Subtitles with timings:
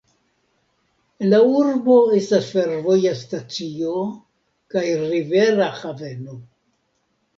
[1.25, 3.93] En la urbo estas fervoja stacio
[4.77, 6.41] kaj rivera haveno.